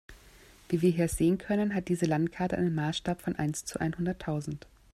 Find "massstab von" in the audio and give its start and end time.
2.73-3.35